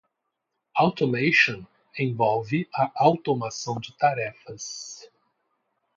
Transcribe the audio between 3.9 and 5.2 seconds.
tarefas.